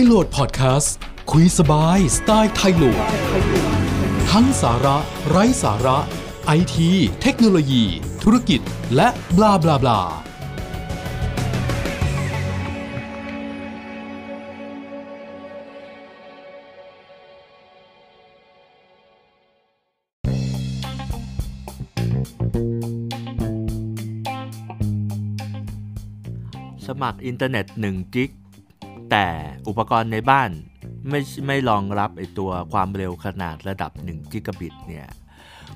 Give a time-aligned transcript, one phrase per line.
[0.00, 0.94] ยโหลดพอดแคสต์
[1.30, 3.04] คุยสบายสไตล์ไทยโหลด
[4.30, 4.96] ทั้งสาระ
[5.28, 5.98] ไร้สาระ
[6.46, 6.90] ไอที
[7.22, 7.84] เทคโนโลยี
[8.22, 8.60] ธุรกิจ
[8.96, 10.00] และบลาบลาบลา
[26.86, 28.30] สมัครอินเทอร์เน็ต1จิก
[29.10, 29.26] แต่
[29.68, 30.50] อุปกรณ์ในบ้าน
[31.08, 35.06] ไม่ไม่รองรับไอตัวความเร็วขนาดระดับ1กิกะบิตเนี่ย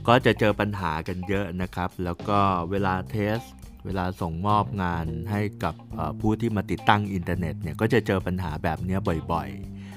[0.07, 2.39] ก็จะเจอปัญหากันเยอะนะครับ แล้วก็
[2.71, 3.39] เวลา test
[3.85, 5.75] เวลาส่งมอบงานให้กับ
[6.21, 9.01] ผู้ที่มาติดตั้งอินเทอร์เน็ตเนี่ยก็จะเจอปัญหาแบบเนี้ย
[9.33, 9.49] บ่อย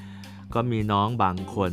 [0.04, 1.72] ๆ ก็มีน้องบางคน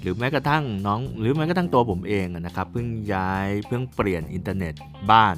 [0.00, 4.74] หรือแม้กระทั่งน้อง หรือแม้กระทั่งตัวผมเองนะครับเพิ่งย้ายเพิ่งเปลี่ยนอินเทอร์เน็ต
[5.10, 5.36] บ้าน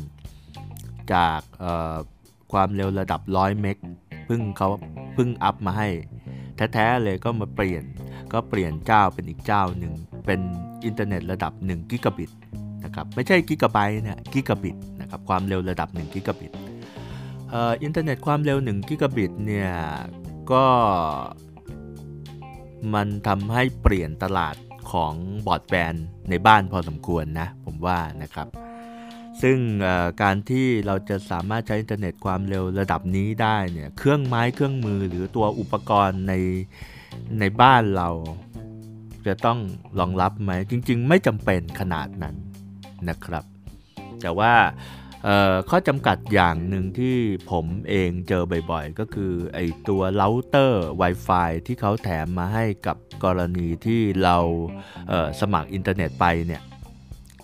[1.12, 1.40] จาก
[2.52, 4.68] ความเร็วระดับ 100 meg เพิ่งเขา
[5.14, 5.88] เพิ่งอัพมาให้
[6.72, 7.82] แท้ๆเลยก็มาเปลี่ยน
[8.32, 9.92] ก็เปลี่ยนเจ้าเป็นอีกเจ้าหนึ่ง
[10.26, 10.40] เป็น
[10.84, 12.30] อินเทอร์เน็ตระดับ1กิกะบิต
[12.84, 16.52] นะครับไม่ใช่กิกะไบต์นะกิกะบิตนะครับความเร็วระดับ1กิกะบิต
[17.82, 19.70] อินเทอร์เน็ตความเร็ว1กิกะบิตเนี่ย
[20.52, 20.64] ก็
[22.94, 24.56] มันทำให้เปลี่ยนตลาด
[24.92, 25.14] ของ
[25.46, 28.46] บอร์ดแบนด์ในบ้านพอสมควรนะ ผมว่านะครับ
[29.42, 29.58] ซึ่ง
[30.22, 36.32] การที่เราจะสามารถใช้อินเทอร์เน็ตความเร็วระดับนี้ได้เนี่ยเครื่องไม้เครื่องมือหรือตัวอุปกรณ์ใน
[37.40, 38.08] ในบ้านเรา
[39.26, 39.58] จะต้อง
[40.00, 42.36] รองรับไหมจริง ๆ ไม่จำเป็นขนาดนั้น
[43.08, 43.44] นะครับ
[44.22, 44.52] แต่ว่า
[45.70, 47.16] ข้อจำกัดอย่างหนึ่งที่
[47.50, 54.36] ผมเองเจอบ่อยๆ ก็คือไอตัวเราเตอร์ Wi-Fi ที่เขาแถมมาให้กับกรณีที่เรา
[55.08, 56.62] เสมัครอินเทอร์เน็ตไปเนี่ย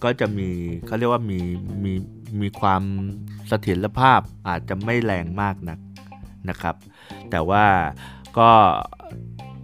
[0.04, 0.48] ก็จะมี
[0.86, 1.40] เขาเรียกว่ามี
[1.84, 1.92] มี
[2.40, 2.82] มีความ
[3.48, 5.78] เสถียรภาพอาจจะไม่แรงมากนัก
[6.48, 6.76] นะครับ
[7.30, 7.64] แต่ว่า
[8.38, 8.50] ก็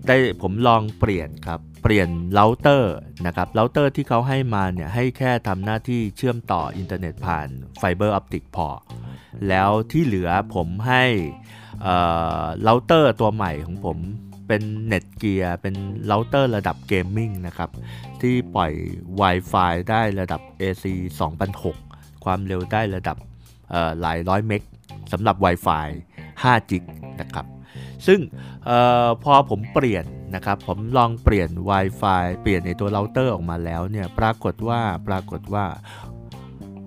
[0.06, 2.94] ได้ผมลองเปลี่ยนครับเปลี่ยนเราเตอร์
[3.26, 7.48] นะครับเราเตอร์ที่เขาให้มาเนี่ยให้แค่ทำหน้าที่เชื่อมต่ออินเทอร์เน็ตผ่าน
[7.78, 8.68] ไฟเบอร์ออปติกพอ
[9.48, 11.04] แล้วที่เหลือผมให้
[12.62, 13.98] เราเตอร์ตัวใหม่ของผม
[14.48, 15.74] เป็น Netgear เป็น
[16.06, 17.70] เราเตอร์ระดับ gaming นะครับ
[18.20, 18.72] ที่ปล่อย
[19.20, 20.84] Wi-Fi ได้ระดับ AC
[21.58, 23.16] 2006 ความเร็วได้ระดับ
[24.00, 24.62] หลายร้อย meg
[25.12, 25.88] สำหรับ Wi-Fi
[26.32, 26.82] 5จิก
[27.20, 27.46] นะครับ
[28.06, 28.20] ซึ่ง
[28.68, 28.70] อ
[29.06, 30.04] อพอผมเปลี่ยน
[30.34, 35.64] นะครับ ผมลองเปลี่ยน Wi-Fi เปลี่ยนในตัวเราเตอร์ออกมาแล้วเนี่ย ปรากฏว่าปรากฏว่า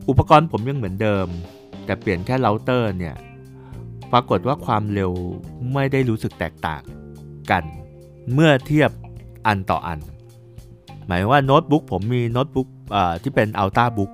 [0.10, 1.28] อุปกรณ์ผมยังเหมือนเดิม
[1.86, 3.16] แต่เปลี่ยนแค่เราเตอร์เนี่ย
[4.12, 5.12] ปรากฏว่าความเร็ว
[5.74, 6.84] ไม่ได้รู้สึกแตกต่าง
[7.52, 7.64] กัน
[8.34, 8.92] เมื่อเทียบ
[9.48, 10.00] อันต่ออัน
[11.08, 12.68] หมายว่าโน้ตบุ๊กผมมีโน้ตบุ๊ก
[13.24, 14.12] ที่เป็น Ultra Book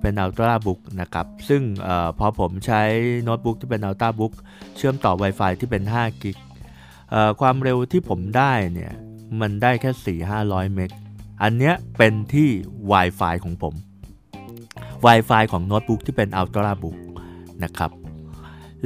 [0.00, 2.82] เป็น Ultra Book นะครับ ซึ่งอพอผมใช้
[3.24, 4.32] โน้ตบุ๊กที่เป็น Ultra Book
[4.76, 6.36] เชื่อมต่อ Wi-Fi ที่เป็น5กิก
[7.40, 8.92] ความเร็วที่ผมได้เนี่ย
[9.40, 10.90] มันได้แค่ 4-500 เมก
[11.42, 12.48] อันเนี้ยเป็นที่
[12.92, 13.74] Wi-Fi ของผม
[15.06, 16.96] Wi-Fi ของโน้ตบุ๊กที่เป็น Ultrabook
[17.64, 17.90] นะครับ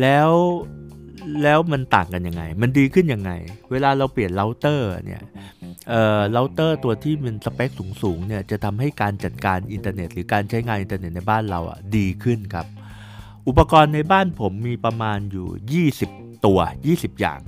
[0.01, 0.31] แล้ว
[1.43, 3.33] แล้วมันต่างกันยังไง มันดีขึ้นยังไง
[3.71, 5.23] เวลาเราเปลี่ยนเราเตอร์เนี่ย
[5.89, 7.71] เอ่อเราเตอร์ตัวที่มันสเปค
[8.03, 12.67] สูงๆเนี่ยจะทำให้การจัดการอินเทอร์เน็ต หรือการใช้งานอินเทอร์เน็ตในบ้านเราอะดีขึ้นครับ
[13.49, 15.49] อุปกรณ์ในบ้านผมมีประมาณอยู่
[15.99, 16.59] 20 ตัว
[16.91, 17.41] 20 อย่าง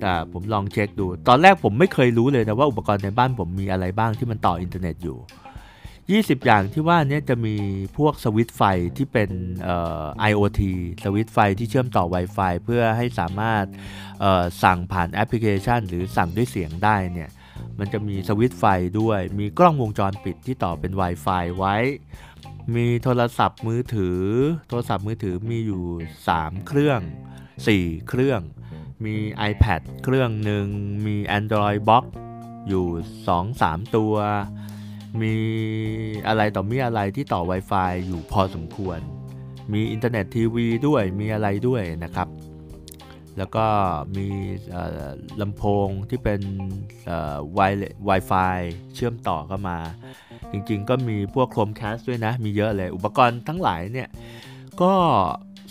[0.00, 5.16] แต่ผมลองเช็คดู ตอนแรกผมไม่เคยรู้เลยนะว่าอุปกรณ์ในบ้านผมมีอะไรบ้างที่มันต่ออินเทอร์เน็ตอยู่
[6.14, 7.56] 20 อย่างที่ว่านี้จะมี
[7.96, 8.62] พวกสวิตไฟ
[8.96, 9.30] ที่เป็น
[10.30, 10.60] IoT
[11.04, 13.64] สวิตไฟที่เชื่อมต่อ Wi-Fi เพื่อให้สามารถ
[14.62, 17.30] สั่งผ่านแอปพลิเคชัน หรือสั่งด้วยเสียงได้เนี่ย
[17.78, 18.64] มันจะมีสวิตไฟ
[19.00, 21.76] ด้วย มีกล้องวงจรปิดที่ต่อเป็น Wi-Fi ไว้
[22.76, 24.20] มีโทรศัพท์มือถือ
[24.68, 25.84] โทรศัพท์มือถือมีอยู่
[26.28, 27.00] 3 เครื่อง
[27.54, 28.40] 4 เครื่อง
[29.04, 29.16] มี
[29.50, 30.66] iPad เครื่องหนึ่ง
[31.06, 32.04] มี Android Box
[32.68, 32.86] อยู่
[33.40, 34.14] 2-3 ตัว
[35.20, 35.34] มี
[36.28, 38.98] อะไรต่อมีอะไรที่ต่อ Wi-Fi อยู่พอสมควร
[39.72, 42.28] มีอินเทอร์เน็ตทีวีด้วยมีอะไรด้วยนะครับ
[43.38, 43.66] แล้วก็
[44.16, 44.28] มี
[45.40, 46.40] ลำโพงที่เป็น
[47.06, 48.56] เอ่อ Wi- Wi-Fi
[48.94, 49.78] เชื่อมต่อเข้ามา
[50.52, 54.08] จริงๆก็มีพวก Chromecast ด้วยนะ มีเยอะเลย อุปกรณ์ทั้งหลายเนี่ย
[54.82, 54.92] ก็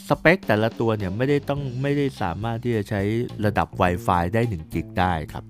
[0.08, 3.02] สเปคแต่ละตัวเนี่ยไม่ได้ต้องไม่ได้สามารถที่จะใช้
[3.46, 5.44] ระดับ Wi-Fi ได้1กิกได้ครับ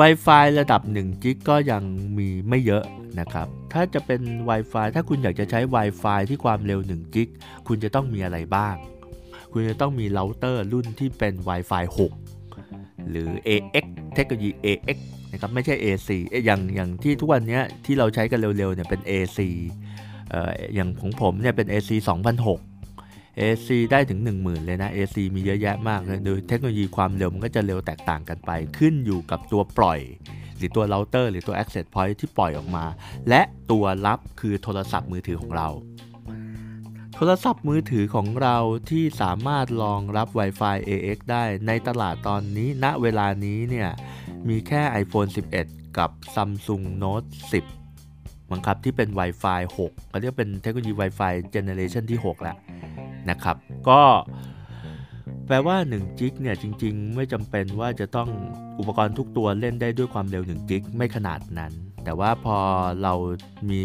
[0.00, 1.82] Wi-Fi ระดับ1กิกก็ยัง
[2.16, 2.84] มีไม่เยอะ
[3.20, 7.28] นะครับ ถ้าจะเป็น Wi-Fi ถ้าคุณอยากจะใช้ Wi-Fi ที่ความเร็ว1กิก
[7.68, 8.76] คุณจะต้องมีอะไรบ้าง
[9.52, 11.84] คุณจะต้องมีเราเตอร์รุ่นที่เป็น Wi-Fi
[12.48, 14.98] 6 หรือ AX เทคโนโลยี AX
[15.32, 19.38] นะครับไม่ใช่ AC เอ๊ะอย่างอย่างที่ทุกวันนี้ที่เราใช้กันเร็วๆเนี่ยเป็น AC
[20.30, 21.90] เอ่ออย่างของผมเนี่ยเป็น AC
[22.36, 22.73] 2006
[23.40, 30.00] AC ได้ถึง 10,000 เลยนะ AC มีเยอะแยะมากเลยโดยเทคโนโลยีความเร็วมันก็จะเร็วแตกต่างกันไป ขึ้นอยู่กับตัวปล่อย
[30.56, 32.84] หรือตัวเราเตอร์หรือตัว access point ที่ปล่อยออกมา
[33.28, 35.68] และตัวรับคือโทรศัพท์มือถือของเรา
[37.14, 38.56] โทรศัพท์มือถือของเรา
[38.90, 43.90] ที่สามารถรองรับ Wi-Fi AX ได้ในตลาดตอนนี้ณเวลานี้เนี่ย
[44.48, 45.30] มีแค่ iPhone
[45.62, 47.83] 11 กับ Samsung Note 10
[48.54, 52.56] มั้งครับที่เป็น Wi-Fi 6เขาเรียกเป็นเทคโนโลยี Wi-Fi Generation ที่ 6 แล้ว
[53.30, 53.56] นะครับ
[53.88, 54.00] ก็
[55.46, 58.28] แปลว่า1จิกเนี่ยจริง ๆ ไม่จำเป็นว่าจะต้อง
[58.78, 61.72] อุปกรณ์ทุกตัวเล่นได้ด้วยความเร็ว1จิกไม่ขนาดนั้น
[62.04, 62.58] แต่ว่าพอ
[63.02, 63.14] เรา
[63.70, 63.82] มี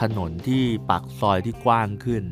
[0.00, 2.22] ถนนที่ปักซอยที่กว้างขึ้น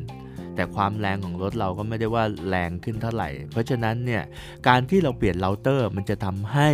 [0.55, 4.23] แต่ความแรงของรถเราก็ไม่ได้ว่าแรงขึ้นเท่าไหร่ เพราะฉะนั้นเนี่ย
[4.67, 6.69] การที่เราเปลี่ยนเราเตอร์มันจะทำให้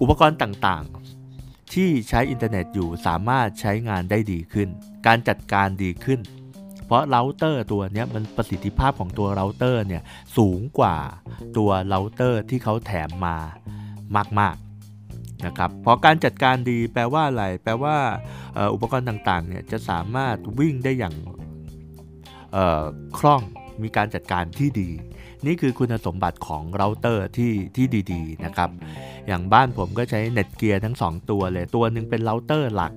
[0.00, 1.03] อุปกรณ์ต่างๆ
[1.72, 4.68] ที่ใช้อินเทอร์เน็ตอยู่สามารถใช้งานได้ดีขึ้น
[5.06, 6.20] การจัดการดีขึ้น
[6.86, 10.02] เพราะเราเตอร์ตัวนี้มันประสิทธิภาพของตัวเราเตอร์เนี่ย
[10.36, 10.96] สูงกว่า
[11.56, 13.36] ตัวเราเตอร์ที่เขาแถมมา
[14.40, 17.96] มากๆนะครับเพราะการจัดการดีแปลว่าอะไร แปลว่า
[18.74, 21.14] อุปกรณ์ต่างๆเนี่ยจะสามารถวิ่งได้อย่าง
[23.18, 23.42] คล่อง
[23.82, 24.90] มีการจัดการที่ดี
[25.46, 28.70] นี่คือคุณสมบัติของเราเตอร์ที่ที่ดีๆนะครับ
[29.26, 32.92] อย่างบ้านผมก็ใช้ Netgear ทั้ง 2 ตัวเลย ตัวหนึ่งเป็นเราเตอร์หลัก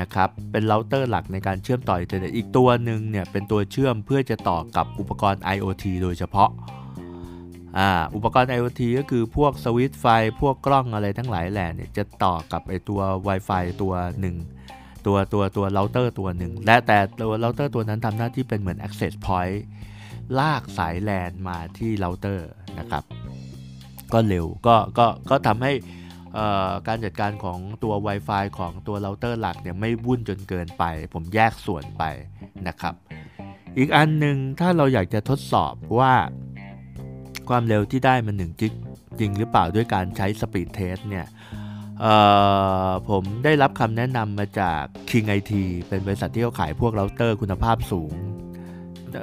[0.00, 6.50] นะครับ เป็นเราเตอร์หลักในการเชื่อมต่ออินเทอร์เน็ตอีกตัวหนึ่งเนี่ยเป็นตัวเชื่อมเพื่อจะต่อกับอุปกรณ์ IoT โดยเฉพาะ
[7.78, 10.06] อ่าอุปกรณ์ IoT ก็คือพวกสวิตช์ไฟ
[10.40, 14.36] พวกกล้องอะไรทั้งหลายแหล่เนี่ยจะต่อกับไอตัว Wi-Fi ตัวหนึ่ง
[15.06, 19.58] ตัวตัวตัวเราเตอร์ตัวหนึ่งและแต่ตัวเราเตอร์ตัวนั้นทำหน้าที่เป็นเหมือน access point
[20.38, 22.48] ลากสายแลนมาที่เราเตอร์
[22.78, 23.04] นะครับ
[24.12, 25.72] ก็เร็วก็ก็ก็ทำให้
[26.86, 30.84] การจัดการของตัว Wi-Fi ของตัวเราเตอร์หลักเนี่ยไม่วุ่นจนเกินไป
[31.14, 32.02] ผมแยกส่วนไป
[32.68, 32.94] นะครับ
[33.78, 36.14] อีกอันหนึ่งถ้าเราอยากจะทดสอบว่า
[37.48, 38.72] ความเร็วที่ได้มัน1จิก
[39.18, 41.26] จริงหรือเปล่าด้วยการใช้ speed test เนี่ย
[43.08, 45.52] ผมได้รับคำแนะนำมาจาก King IT
[45.88, 48.12] เป็นบริษัทที่เขาขายพวกเราเตอร์คุณภาพสูง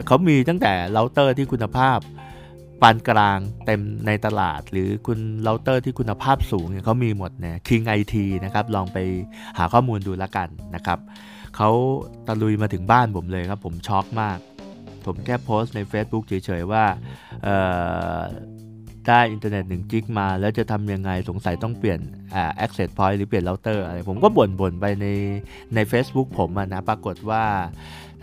[0.07, 1.99] เขามีตั้งแต่เราเตอร์ที่คุณภาพ
[2.81, 8.15] ปานกลางเต็มในตลาด หรือคุณเราเตอร์ที่คุณภาพสูงเนี่ยเขามีหมดเนี่ย King IT
[8.45, 8.97] นะครับลองไป
[9.57, 10.99] หาข้อมูลดูแล้วกันนะครับ
[11.55, 11.69] เขา
[12.27, 14.37] ตะลุยมาถึงบ้านผมเลยครับ ผมช็อกมาก
[15.05, 16.83] ผมแค่โพสต์ใน Facebook เฉยๆว่า
[19.07, 21.99] ได้อินเทอร์เน็ตหนึ่งจิกมา แล้วจะทำยังไงสงสัยต้องเปลี่ยน
[22.35, 25.07] อ่า access point หรือเปลี่ยนเราเตอร์อะไรผมก็บ่นๆไปใน
[25.75, 27.43] ใน Facebook ผมนะปรากฏว่า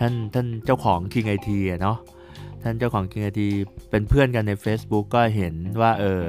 [0.00, 1.98] ท่านท่านเจ้าของ King IT อะเนาะ
[2.62, 3.40] ท่านเจ้าของ King IT
[3.90, 6.22] เป็นเพื่อนกันใน Facebook ก็เห็นว่าเออ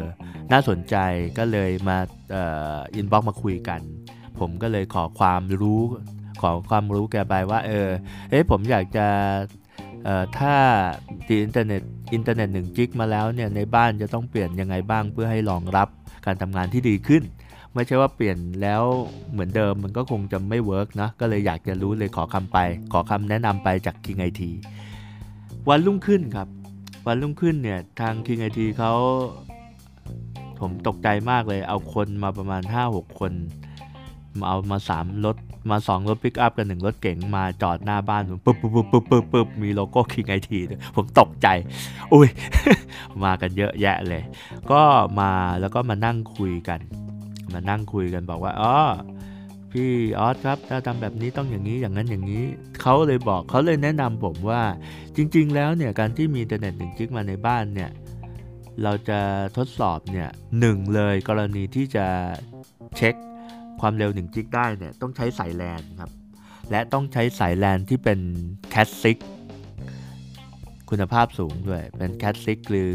[0.52, 0.96] น่าสนใจ
[1.38, 1.98] ก็เลยมา
[2.32, 2.44] เอ่
[2.76, 3.82] อ inbox มาคุยกัน
[4.40, 5.82] ผมก็เลยขอความรู้
[6.42, 7.90] ขอความรู้แกไปว่าเออ
[8.30, 9.08] เฮ้ผมอยากจะ
[10.38, 10.56] ถ้า
[11.28, 11.82] ติดอินเทอร์เน็ต
[12.14, 15.88] อินเทอร์เน็ตหนึ่งจิกมาแล้วเนี่ยในบ้านจะต้องเปลี่ยนยังไงบ้างเพื่อให้รองรับ
[16.26, 17.24] การทำงานที่ดีขึ้น
[17.76, 18.84] ไม่ใช่ว่าเปลี่ยนแล้ว
[19.32, 22.58] เหมือนเดิมมันก็คงจะไม่ work นะก็เลยอยากจะรู้เลยขอคำไป
[22.94, 24.42] ขอคำแนะนำไปจาก King IT
[25.70, 26.48] วันรุ่งขึ้นครับ
[27.08, 28.94] วันรุ่งขึ้นเนี่ยทาง King IT เขา
[30.60, 33.34] ผมตกใจมากเลย เอาคนมาประมาณ 5-6 คน
[34.38, 35.38] มาเอามา 3 รถ
[35.72, 40.60] มาสองรถปิกอัพกับหนึ่งรถเก๋งมาจอดหน้าบ้านผมปึ๊บปึ๊บปึ๊บปึ๊บปึ๊บปึ๊บมีโลโก้ King IT
[40.96, 41.48] ผมตกใจ
[42.14, 42.28] อุ้ย
[43.24, 44.24] มากันเยอะแยะเลย
[44.72, 44.82] ก็
[45.20, 46.80] มาแล้วก็มานั่งคุยกัน
[47.54, 48.78] มานั่งคุยกันบอกว่าอ๋อ
[49.72, 52.44] พี่ออสครับถ้าทำแบบนี้ต้องอย่างนี้อย่างนั้นอย่างนี้
[52.82, 54.62] เขาเลยบอกเขาเลยแนะนำผมว่า
[55.16, 57.92] จริง ๆ แล้วเนี่ยการที่มีอินเทอร์เน็ตหนึ่งจิกมาในบ้านเนี่ย
[58.84, 59.20] เราจะ
[59.58, 60.30] ทดสอบเนี่ย
[60.60, 62.06] หนึ่งเลยกรณีที่จะ
[62.98, 63.16] เช็ค
[63.82, 66.12] ความเร็ว1จิกได้เนี่ยต้องใช้สายแลนครับ
[66.72, 68.20] และต้องใช้สายแลนที่เป็น
[68.70, 69.18] แคสซิก
[70.94, 72.90] คุณภาพสูงด้วย เป็นแคสซิกหรือ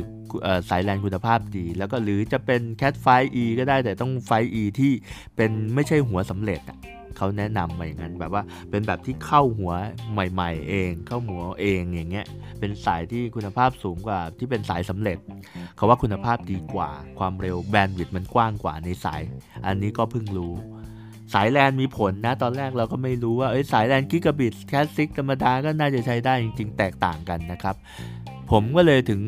[0.71, 4.93] สายแลนคุณภาพดี แล้วก็หรือจะเป็น Cat 5e ก็ได้แต่ต้องไฟอีที่
[5.37, 6.78] เป็นไม่ใช่หัวสำเร็จอะ
[7.17, 9.73] เขาแนะนำมาอย่างนั้นแบบว่าเป็นแบบที่เข้าหัว
[10.12, 12.26] ใหม่ ๆ เอง เข้าหัวเองอย่างเงี้ย
[12.61, 15.19] เป็นสายที่คุณภาพสูงกว่าที่เป็นสายสำเร็จ
[15.76, 19.21] เขาว่าคุณภาพดีกว่า ความเร็วแบนด์วิดต์มันกว้างกว่าในสาย
[19.67, 20.52] อันนี้ก็เพิ่งรู้
[21.35, 27.76] สายแลนมีผลนะ ตอนแรกเราก็ไม่รู้ว่าสายแลนกิกะบิตแคสซิกธรรมดาก็น่าจะใช้ได้จริง ๆ แตกต่างกันนะครับ
[28.50, 29.20] ผมก็เลยถึง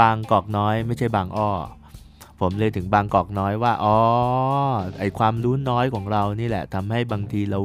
[0.00, 1.50] บางกอกน้อย ไม่ใช่บางอ้อ
[2.40, 3.96] ผมเลยถึงบางกอกน้อยว่าอ๋อ
[4.98, 7.58] ไอความรู้น้อยของเรานี่แหละทำให้บางทีเรา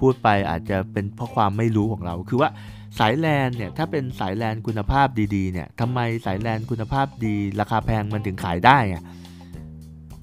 [0.00, 2.50] พูดไปอาจจะเป็นเพราะความไม่รู้ของเรา คือว่า
[2.98, 9.02] สายแลนเนี่ยถ้าเป็นสายแลนคุณภาพดีๆเนี่ยทำไมสายแลนคุณภาพดี ราคาแพงมันถึงขายได้อะ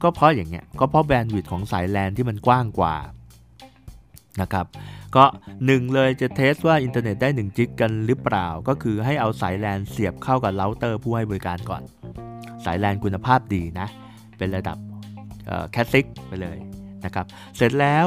[0.04, 2.96] ก็เพราะอย่างเงี้ยก็เพราะแบนด์วิดต์ของสายแลนที่มันกว้างกว่า
[4.42, 4.66] นะครับ
[5.16, 5.26] ก็
[5.66, 11.82] หนึ่งเลยจะ test ว่าอินเทอร์เน็ตได้1จิกกันหรือเปล่า ก็คือให้เอาสายแลนเสียบเข้ากับเราเตอร์ผู้ให้บริการก่อน
[12.66, 13.88] สายแลนคุณภาพดีนะ
[14.38, 14.78] เป็นระดับ
[15.72, 16.58] แคสซิกไปเลย
[17.06, 17.26] นะครับ
[17.58, 18.06] เสร็จแล้ว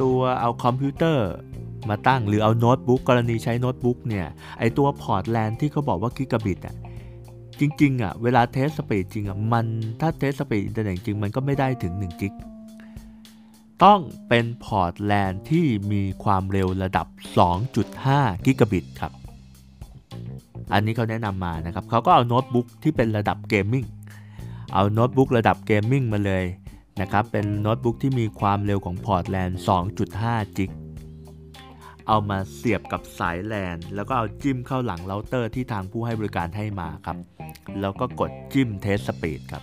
[0.00, 1.28] ตัวเอาคอมพิวเตอร์
[1.88, 4.26] มาตั้งหรือเอาโน้ตบุ๊กกรณีใช้โน้ตบุ๊กเนี่ย
[4.58, 6.76] ไอตัวพอร์ตแลนที่เขาบอกว่ากิกะบิตอะ
[7.60, 9.66] จริงๆอะเวลา test speed จริงอะมัน
[10.00, 12.34] ถ้า test speed อินเทอร์เน็ตจริงมันก็ไม่ได้ถึง1 gig
[13.84, 17.06] ต้องเป็นพอร์ตแลนที่มีความเร็วระดับ
[17.76, 19.12] 2.5 กิกะบิตครับ
[20.72, 23.86] อันนี้เขาแนะนำมานะครับเขาก็เอาโน้ตบุ๊กที่เป็นระดับ gaming
[24.74, 26.44] เอาโน้ตบุ๊กระดับ gaming มาเลย
[27.00, 29.50] นะครับ เป็นโน้ตบุ๊กที่มีความเร็วของพอร์ตแลน
[30.02, 30.70] 2.5 จิก
[32.08, 37.16] เอามาเสียบกับสายแลนแล้วก็เอาจิ้มเข้าหลังเราเตอร์ที่ทางผู้ให้บริการให้มาครับ
[37.80, 39.62] แล้วก็กดจิ้ม test speed ครับ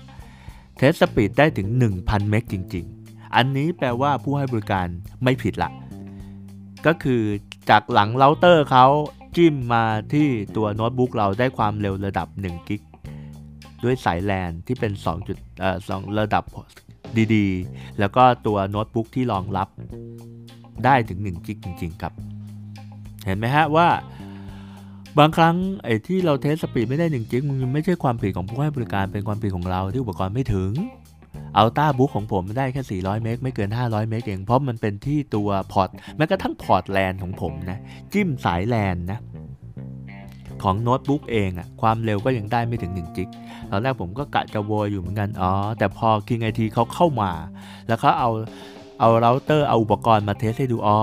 [0.78, 1.68] test speed ได้ถึง
[2.00, 4.88] 1,000 meg จริง ๆ อันนี้แปลว่าผู้ให้บริการ
[5.24, 5.72] ไม่ผิดละ
[6.86, 7.22] ก็คือ
[7.70, 8.86] จากหลังเราเตอร์เขา
[9.36, 12.82] จิ้มมาที่ตัวโน้ตบุ๊กเราได้ความเร็วระดับ1 gig
[13.84, 16.44] ด้วยสายแลนที่เป็น2จุดเอ่อ2ระดับ
[17.36, 19.70] ดีๆ แล้วก็ตัวโน้ตบุ๊กที่รองรับ
[20.86, 22.14] ได้ถึง1 gig จริง ๆ ครับ
[23.26, 23.88] เห็นไหมฮะว่า
[25.20, 30.72] บางครั้งไอ้ที่เรา test speed ไม่ได้1 gig มันไม่ใช่ความผิดของผู้ให้บริการเป็นความผิดของเราที่อุปกรณ์ไม่ถึง
[31.58, 37.80] Ultrabook ของผมได้แค่ 400 meg ไม่เกิน 500 meg เอง เพราะมันเป็นที่ตัวพอร์ตแม้กระทั่งพอร์ตแลนของผมนะ
[38.14, 39.20] จิ้มสายแลนนะ
[40.64, 43.30] ของโน้ตบุ๊กเองอะความเร็วก็ยังได้ไม่ถึง 1 จิก
[43.72, 47.32] ตอนแรกผมก็กะจะโวยอยู่เหมือนกัน อ๋อ แต่พอ King IT เขาเข้ามา
[47.88, 48.30] แล้วเขาเอา
[49.00, 51.00] เอาเราเตอร์เอาอุปกรณ์มา test ให้ดูอ๋อ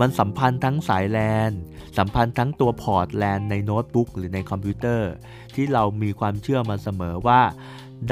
[0.00, 1.18] มันสัมพันธ์ทั้งสายแล
[1.48, 1.50] น
[1.98, 5.10] สัมพันธ์ทั้งตัวพอร์ตแลนในโน้ตบุ๊กหรือในคอมพิวเตอร์
[5.54, 7.40] ที่เรามีความเชื่อมาเสมอว่า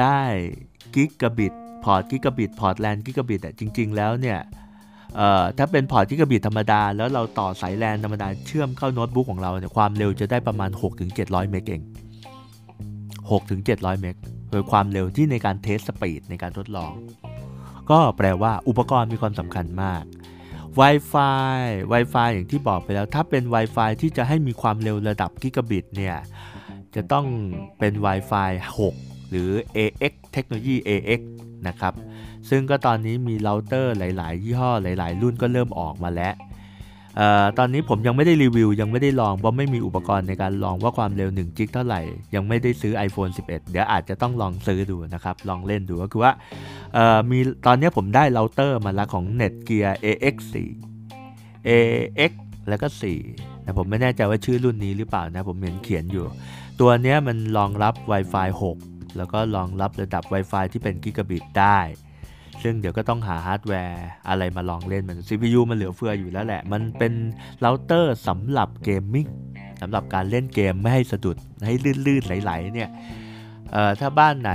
[0.00, 0.20] ได้
[0.94, 1.52] กิกะบิต
[1.84, 4.38] พอร์ตกิกะบิตพอร์ตแลนกิกะบิตอะจริง ๆ แล้วเนี่ย
[5.58, 10.70] ถ้าเป็นพอร์ตกิกะบิตธรรมดา แล้วเราต่อสายแลนธรรมดาเชื่อมเข้าโน้ตบุ๊กของเราเนี่ยความเร็วจะได้ประมาณ
[11.10, 11.82] 6-700 meg เอง
[13.30, 14.16] 6-700 meg
[14.50, 16.92] คือความเร็วที่ในการ test speed ในการทดลอง
[17.90, 20.02] ก็แปลว่าอุปกรณ์มีความสำคัญมาก
[20.80, 21.60] Wi-Fi
[21.92, 26.16] Wi-Fi อย่างที่บอกไปแล้ว ถ้าเป็น Wi-Fi ที่จะให้มีความเร็วระดับกิกะบิตเนี่ย
[26.94, 27.26] จะต้อง
[27.78, 28.50] เป็น Wi-Fi
[28.90, 31.20] 6 หรือ AX เทคโนโลยี AX
[31.68, 31.94] นะครับ
[32.50, 36.34] ซึ่งก็ตอนนี้มีเราเตอร์หลาย ๆ ยี่ห้อหลาย ๆ รุ่นก็เริ่มออกมาแล้ว
[37.58, 42.00] ตอนนี้ผมยังไม่ได้รีวิว ยังไม่ได้ลองเพราะไม่มีอุปกรณ์ในการลองว่าความเร็ว1จิกเท่าไหร่
[42.34, 46.32] ยังไม่ได้ซื้อ iPhone 11 เดี๋ยวอาจจะต้องลองซื้อดูนะครับ ลองเล่นดูก็คือว่า
[47.30, 50.56] มีตอนนี้ผมได้เราเตอร์มาแล้วของ Netgear AX4
[51.68, 52.32] AX
[52.68, 52.86] แล้วก็
[53.26, 56.26] 4 แต่ผมไม่แน่ใจว่าชื่อรุ่นนี้หรือเปล่านะ ผมเห็นเขียนอยู่
[56.80, 58.48] ตัวนี้มันรองรับ Wi-Fi
[58.82, 61.78] 6 แล้วก็รองรับระดับ Wi-Fi ที่เป็นกิกะบิตได้
[62.62, 67.12] ซึ่งเดี๋ยวก็ต้องหาฮาร์ดแวร์อะไรมาลองเล่นมัน CPU มันเหลือเฟืออยู่แล้วแหละ มันเป็น
[67.60, 69.28] เราเตอร์สำหรับ gaming
[69.80, 71.36] สำหรับการเล่นเกมไม่ให้สะดุด
[71.66, 71.74] ให้
[72.06, 72.90] ลื่นๆไหลๆเนี่ย
[74.00, 74.52] ถ้าบ้านไหน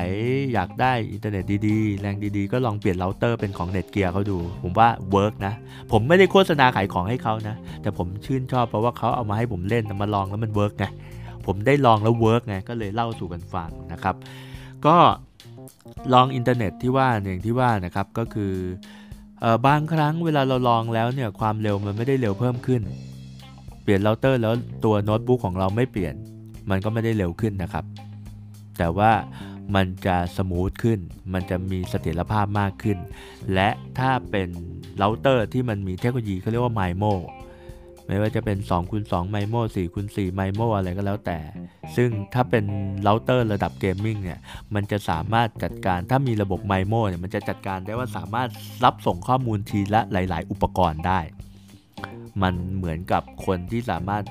[0.53, 5.53] อยากได้อินเทอร์เน็ตดีๆ แรงดีๆ ก็ลองเปลี่ยนเราเตอร์เป็นของ Netgear เขาดู ผมว่า work นะ
[5.91, 10.85] ผมไม่ได้โฆษณาขายของให้เขานะ แต่ผมชื่นชอบเพราะว่าเขาเอามาให้ผมเล่นมาลองแล้วมัน work ไง
[11.45, 14.15] ผมได้ลองแล้ว work ไง ก็เลยเล่าสู่กันฟังนะครับ
[14.85, 14.95] ก็
[16.13, 18.53] ลองอินเทอร์เน็ตที่ว่าอย่างที่ว่านะครับก็คือ
[19.43, 22.81] อบางครั้งเวลาเราลองแล้วเนี่ยความเร็วมันไม่ได้เร็วเพิ่มขึ้น
[23.83, 24.53] เปลี่ยนเราเตอร์แล้ว
[24.85, 26.13] ตัวโน้ตบุ๊กของเราไม่เปลี่ยน
[26.69, 27.85] มันก็ไม่ได้เร็วขึ้นนะครับ
[28.77, 29.11] แต่ว่า
[29.75, 30.99] มันจะ smooth ขึ้น
[31.33, 32.97] มันจะมีเสถียรภาพมากขึ้น
[33.53, 34.47] และถ้าเป็น
[34.97, 37.03] เราเตอร์ที่มันมีเทคโนโลยีเขาเรียกว่า MIMO
[38.07, 41.39] ไม่ว่าจะเป็น2คูณ2 MIMO 4คูณ4 MIMO อะไรก็แล้วแต่
[41.95, 42.65] ซึ่งถ้าเป็น
[43.03, 44.39] เราเตอร์ระดับ gaming เนี่ย
[44.75, 48.49] มันจะสามารถจัดการถ้ามีระบบไมโมเนี่ย มันจะจัดการได้ว่าสามารถ
[48.85, 51.19] รับส่งข้อมูลทีละหลาย ๆ อุปกรณ์ได้
[52.41, 54.23] มันเหมือนกับคนที่สามารถ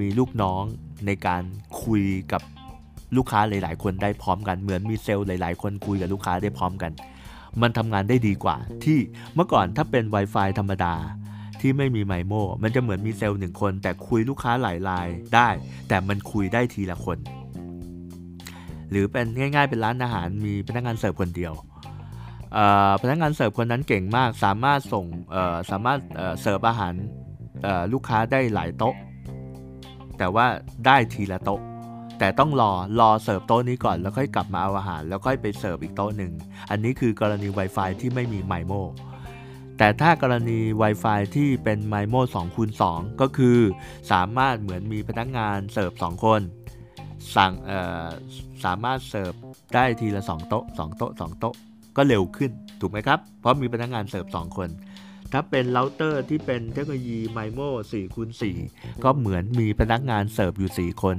[0.00, 0.62] มีลูกน้อง
[1.06, 1.42] ในการ
[1.84, 2.42] คุยกับ
[3.16, 6.92] ลูกค้าหลาย ๆ คนได้พร้อมกัน เหมือนมีเซลล์หลาย ๆ คนคุยกับลูกค้าได้พร้อมกัน
[7.62, 8.98] มันทำงานได้ดีกว่า ที่
[9.34, 10.94] เมื่อก่อนถ้าเป็น Wi-Fi ธรรมดา
[11.60, 12.32] ที่ไม่มีไมโม
[12.62, 15.48] มันจะเหมือนมีเซลล์หนึ่งคน แต่คุยลูกค้าหลายรายได้
[15.88, 17.18] แต่มันคุยได้ทีละคน
[18.90, 21.52] หรือเป็นง่าย ๆ เป็นร้านอาหารมีพนักงานเสิร์ฟคนเดียว
[23.02, 25.04] พนักงานเสิร์ฟคนนั้นเก่งมากสามารถส่ง
[25.70, 25.98] สามารถ
[26.40, 26.94] เสิร์ฟอาหาร
[27.92, 28.94] ลูกค้าได้หลายโต๊ะ
[30.18, 30.46] แต่ว่า
[30.86, 31.60] ได้ทีละโต๊ะ
[32.18, 36.32] แต่ต้องรอรอเสิร์ฟโต๊ะนี้ก่อนแล้วค่อยกลับมาเอาอาหาร แล้วค่อยไปเสิร์ฟอีกโต๊ะหนึ่ง
[36.70, 38.72] อันนี้คือกรณี Wi-Fi ที่ไม่มี MIMO
[39.78, 43.58] แต่ถ้ากรณี Wi-Fi ที่เป็น MIMO 2คูณ2ก็คือ
[44.12, 46.40] สามารถเหมือนมีพนักงานเสิร์ฟ 2 คน
[47.36, 47.52] สั่ง
[48.64, 49.32] สามารถเสิร์ฟ
[49.74, 51.54] ได้ทีละ 2 โต๊ะ 2 โต๊ะ 2 โต๊ะ
[51.96, 54.68] ก็เร็วขึ้นถูกไหมครับ เพราะมีพนักงานเสิร์ฟ 2 คน
[55.32, 58.30] ถ้าเป็นเราเตอร์ที่เป็นเทคโนโลยี MIMO 4คูณ
[58.66, 61.16] 4ก็เหมือนมีพนักงานเสิร์ฟอยู่ 4 คน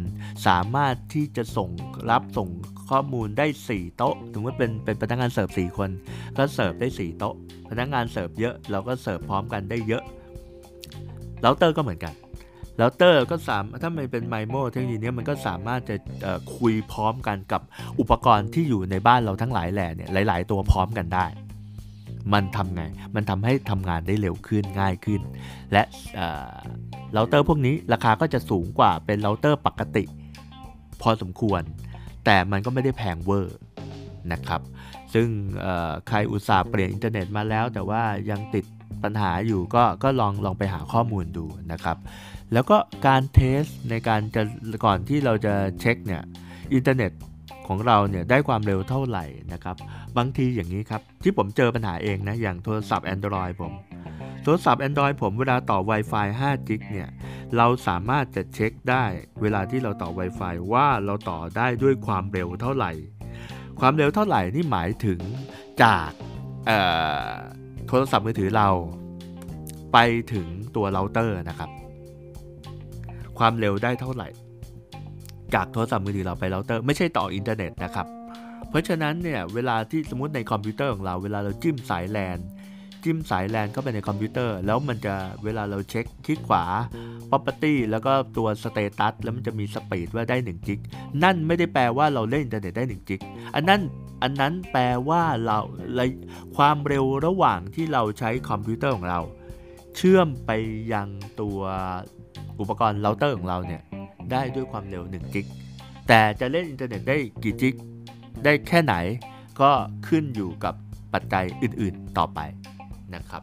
[0.47, 1.69] สามารถที่จะส่ง
[2.11, 2.49] รับส่ง
[2.89, 5.89] ข้อมูลได้ 4 โต๊ะถึงว่าเป็นเป็นพนักงานเสิร์ฟ4คน
[6.37, 7.35] ก็เสิร์ฟได้ 4 โต๊ะ
[7.69, 10.03] พนักงานเสิร์ฟเยอะเราก็เสิร์ฟพร้อมกันได้เยอะ
[11.41, 12.13] เราเตอร์ก็เหมือนกัน
[12.77, 15.95] เราเตอร์ก็สามถ้ามันเป็น MIMO เทคโนโลยีนี้มันก็สามารถจะ
[16.57, 17.61] คุยพร้อมกันกับ
[17.99, 21.25] อุปกรณ์ที่อยู่ในบ้านเราทั้งหลายแหล่เนี่ยหลาย ๆ ตัวพร้อมกันได้
[22.33, 22.83] มันทำไง
[23.15, 25.21] มันทำให้ทำงานได้เร็วขึ้นง่ายขึ้น
[25.71, 25.83] และ
[27.13, 30.03] เราเตอร์พวกนี้ราคาก็จะสูงกว่าเป็นเราเตอร์ปกติ
[31.01, 31.61] พอสมควร
[32.25, 33.57] แต่มันก็ไม่ได้แพงเวอร์
[34.31, 34.61] นะครับ
[35.13, 35.27] ซึ่ง
[36.07, 38.65] ใครอุตส่าห์เปลี่ยนอินเทอร์เน็ตมาแล้ว แต่ว่ายังติด
[39.03, 41.97] ปัญหาอยู่ก็ก็ลองลองไปหาข้อมูลดูนะครับ
[42.53, 44.41] แล้วก็การ test ในการจะ
[44.85, 46.23] ก่อนที่เราจะเช็คเนี่ย
[46.73, 47.11] อินเทอร์เน็ต
[47.67, 49.75] ของเราเนี่ยได้ความเร็วเท่าไหร่นะครับ
[50.17, 53.73] บางทีอย่างนี้ครับ ที่ผมเจอปัญหาเองนะ อย่างโทรศัพท์ Android ผม
[54.43, 57.09] โทรศัพท์ Android ผมเวลาต่อ Wi-Fi 5 gig เนี่ย
[57.57, 59.05] เราสามารถจะเช็คได้
[59.41, 62.91] เวลาที่เราต่อ Wi-Fi ว่าเราต่อได้ด้วยความเร็วเท่าไหร่
[63.79, 65.19] ความเร็วเท่าไหร่นี่หมายถึง
[65.83, 66.09] จาก
[67.87, 68.69] โทรศัพท์มือถือเรา
[69.93, 69.97] ไป
[70.33, 71.69] ถึงตัวเราเตอร์นะครับ
[73.39, 74.27] ความเร็วได้เท่าไหร่
[75.55, 78.07] จากโทรศัพท์มือถือเราไปเราเตอร์ไม่ใช่ต่ออินเทอร์เน็ตนะครับ
[78.69, 82.37] เพราะฉะนั้นเนี่ยเวลาที่สมมติในคอมพิวเตอร์ของเราเวลาเราจิ้มสายแลน
[83.03, 86.63] จิ้มสายแลนเข้าไปในคอมพิวเตอร์ แล้วมันจะเวลาเราเช็คคลิกขวา
[87.29, 90.79] property แล้วก็ตัว status แล้วมันจะมี speed ว่าได้1 gig
[91.23, 93.21] นั่นไม่ได้แปลว่าเราเล่นอินเทอร์เน็ตได้1จิก
[93.55, 93.81] อันนั้น
[94.23, 95.57] อันนั้นแปลว่าเรา
[96.57, 99.19] ความเร็วระหว่างที่เราใช้คอมพิวเตอร์ของเรา
[99.97, 100.51] เชื่อมไป
[100.93, 101.07] ยัง
[101.41, 101.59] ตัว
[102.59, 103.81] อุปกรณ์เราเตอร์ของเราเนี่ย
[104.31, 105.45] ได้ด้วยความเร็ว1จิก
[106.07, 107.73] แต่จะเล่นอินเทอร์เน็ตได้กี่จิก
[108.43, 108.95] ได้แค่ไหน
[109.61, 109.71] ก็
[110.07, 110.73] ขึ้นอยู่กับ
[111.13, 112.39] ปัจจัยอื่นๆต่อไป
[113.15, 113.41] นะครับ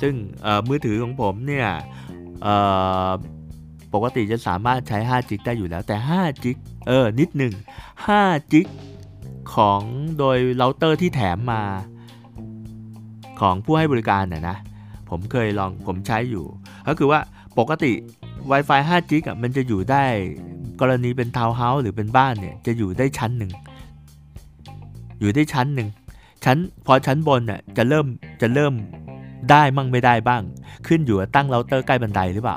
[0.00, 0.14] ซึ่ง
[0.68, 1.68] มือถือของผมเนี่ย
[3.94, 6.56] ปกติจะสามารถใช้5จิกได้อยู่แล้วแต่5จิก
[6.88, 7.52] เออนิดหนึ่ง
[8.02, 8.66] 5จิก
[9.54, 9.80] ของ
[10.18, 11.62] โดยเราเตอร์ที่แถมมา
[13.40, 14.56] ของผู้ให้บริการเนี่ยนะ
[15.10, 16.44] ผมเคยลองผมใช้อยู่
[16.88, 17.20] ก็คือว่า
[17.58, 17.92] ปกติ
[18.52, 20.04] Wi-Fi 5 g อะมันจะอยู่ได้
[20.80, 23.52] กรณีเป็นทาวน์เฮาส์หรือเป็นบ้านเนี่ยจะอยู่ได้ชั้นหนึ่ง
[25.20, 25.88] อยู่ได้ชั้นหนึ่ง
[26.44, 28.06] ชั้นพอชั้นบนเนี่ยจะเริ่ม
[28.42, 28.72] จะเริ่ม
[29.50, 30.42] ได้มั่งไม่ได้บ้าง
[30.86, 32.56] ขึ้นอยู่กับตั้งเราเตอร์ใกล้บันไดหรือเปล่า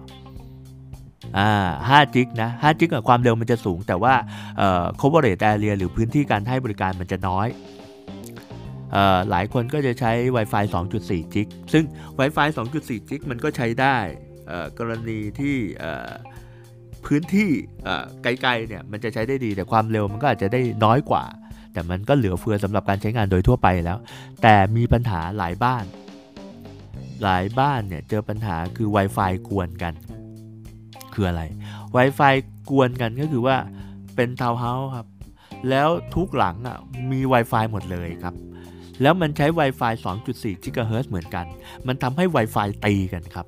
[1.38, 1.50] อ่า
[1.89, 4.13] 5จิกนะ5จิกความเร็วมันจะสูง แต่ว่า
[4.58, 7.48] เอ่อ coverage area หรือพื้นที่การให้บริการมันจะน้อย
[8.91, 10.63] เอ่อหลายคนก็จะใช้ Wi-Fi
[11.00, 11.84] 2.4จิกซึ่ง
[12.19, 13.98] Wi-Fi 2.4จิกมันก็ใช้ได้
[14.79, 15.58] กรณีที่
[17.06, 17.49] พื้นที่
[18.23, 21.23] ไกลๆเนี่ยมันจะใช้ได้ดีแต่ความเร็วมันก็อาจจะได้น้อยกว่า
[21.73, 23.97] แต่มันก็เหลือเฟือสำหรับการใช้งานโดยทั่วไปแล้ว
[24.41, 25.86] แต่มีปัญหาหลายบ้าน
[27.23, 29.93] หลายบ้านเนี่ยเจอปัญหาคือ Wi-Fi กวนกัน
[31.13, 31.43] คืออะไร
[31.97, 32.34] Wi-Fi
[32.69, 33.58] กวนกันก็คือว่า
[34.15, 35.08] เป็นทาวน์เฮาส์ครับ
[35.69, 36.77] แล้วทุกหลังอะ
[37.12, 38.36] มี Wi-Fi หมดเลยครับ
[39.01, 39.93] แล้วมันใช้ Wi-Fi
[40.29, 41.45] 2.4 GHz เหมือนกัน
[41.88, 43.45] มันทำให้ Wi-Fi ตีกันครับ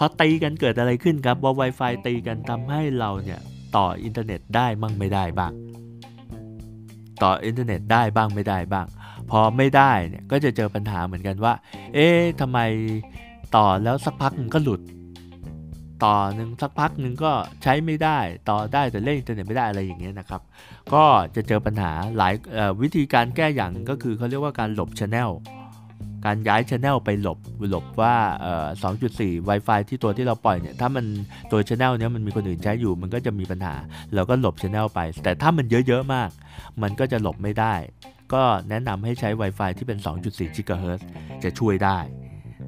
[0.00, 3.40] พอตีกันเกิดอะไรขึ้นครับว่า Wi-Fi ตีกันทำให้เราเนี่ย
[3.76, 5.52] ต่ออินเทอร์เน็ตได้มั่งไม่ได้บ้าง
[7.22, 8.86] ต่ออินเทอร์เน็ตได้บ้างไม่ได้บ้าง
[9.30, 11.52] พอไม่ได้เนี่ยก็จะเจอปัญหาเหมือนกันว่า
[11.94, 12.58] เอ๊ะทำไม
[13.56, 14.80] ต่อแล้วสักพักนึงก็หลุด
[16.04, 17.32] ต่อหนึ่งสักพักหนึ่งก็
[17.62, 20.40] ใช้ไม่ได้ ต่อได้แต่เล่นอินเทอร์เน็ตไม่ได้อะไรอย่างเงี้ยนะครับ
[20.94, 21.04] ก็
[21.36, 22.34] จะเจอปัญหาหลาย
[22.82, 25.30] วิธีการแก้อย่างก็คือเขาเรียกว่าการหลบ channel
[26.24, 27.38] การย้ายช anel ไปหลบ
[27.70, 28.66] หลบว่าเอ่อ
[29.08, 31.04] 2.4 Wi-Fi ที่ตัวที่เราปล่อยเนี่ยถ้ามัน
[31.50, 33.74] ตัว channel เนี้ยมันมีคนอื่นใช้อยู่ มันก็จะมีปัญหา
[34.14, 36.30] เราก็หลบ channel ไป แต่ถ้ามันเยอะๆมาก
[36.82, 37.74] มันก็จะหลบไม่ได้
[38.32, 41.00] ก็แนะนำให้ใช้ Wi-Fi ที่เป็น 2.4 GHz
[41.44, 41.98] จะช่วยได้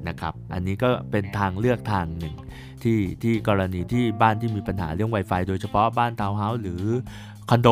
[0.07, 2.35] นะครับ อันนี้ก็เป็นทางเลือกทางหนึ่ง
[2.83, 6.83] ที่ที่กรณีที่บ้านที่มีปัญหาเรื่อง Wi-Fi โดยเฉพาะบ้านทาวน์เฮาส์หรือ
[7.49, 7.69] คอนโด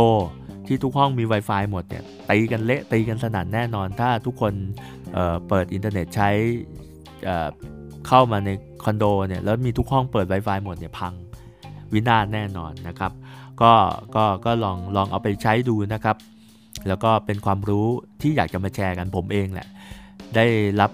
[0.68, 4.54] ที่ทุกห้องมี Wi-Fi หมดเนี่ยตีกันเละตีกันสนั่นแน่นอน ถ้าทุกคน
[5.13, 6.30] เเปิดอินเทอร์เน็ตใช้
[7.26, 8.50] เเข้ามาใน
[8.84, 11.13] คอนโดเนี่ยแล้วมีทุกห้องเปิด Wi-Fi หมดเนี่ยพัง
[11.93, 13.12] วินาศแน่นอนนะครับ
[13.62, 13.74] ก็
[14.15, 16.17] ก็ก็ลองลองเอาไปใช้ดูนะครับ
[16.88, 17.86] แล้วก็เป็นความรู้
[18.22, 19.67] ที่อยากจะมาแชร์กันผมเองแหละ
[20.36, 20.45] ได้
[20.82, 20.91] รับ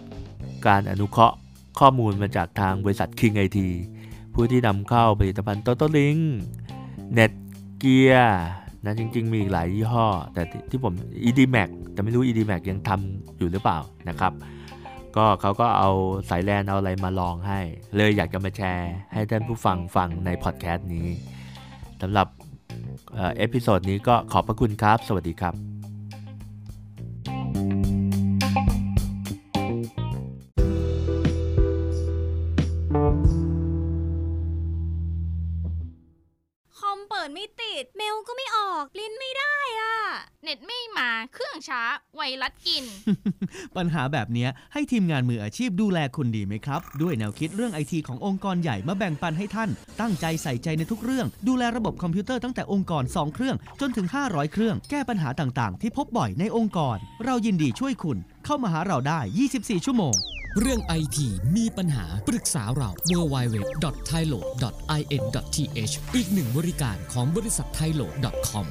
[0.67, 1.35] การอนุเคราะห์
[1.79, 3.59] ข้อมูลมาจากทางบริษัท King IT
[4.33, 6.21] ผู้ที่นำเข้าผลิตภัณฑ์ Total Link
[7.17, 8.29] Netgear
[8.85, 10.93] นะจริง ๆ มีอีกหลายยี่ห้อ แต่ที่ผม
[11.27, 14.33] Edimax แต่ไม่รู้ Edimax ยังทำอยู่หรือเปล่านะครับ
[15.15, 15.89] ก็เขาก็เอา
[16.29, 17.59] สายแลนเอาอะไรมาลองให้
[17.95, 21.07] เลยอยากจะมาแชร์ ให้ท่านผู้ฟังฟังในพอดแคสต์นี้
[22.01, 22.27] สำหรับ
[23.37, 25.74] episode นี้ก็ขอบพระคุณครับ สวัสดีครับ
[40.45, 41.81] เน็ตไม่มาเครื่องช้า
[42.15, 42.85] ไวรัสกิน
[43.77, 49.69] ปัญหาแบบเนี้ยให้ทีมงานมืออาชีพดูแลคุณดีไหมครับ ด้วยแนวคิดเรื่องไอทีขององค์กรใหญ่มาแบ่งปันให้ท่าน
[50.01, 59.19] ตั้งใจใส่ใจในทุกเรื่อง ดูแลระบบคอมพิวเตอร์ตั้งแต่องค์กร 2 เครื่อง จนถึง 500 เครื่อง แก้ปัญหาต่างๆ ที่พบบ่อยในองค์กร เรายินดีช่วยคุณ เข้ามาหาเราได้
[59.53, 60.15] 24 ชั่วโมง
[60.59, 68.67] เรื่องไอทีมีปัญหาปรึกษาเรา www.thailo.in.th อีกหนึ่งบริการของบริษัท thailo.com